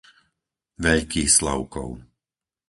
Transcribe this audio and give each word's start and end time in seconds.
Veľký 0.85 1.23
Slavkov 1.37 1.89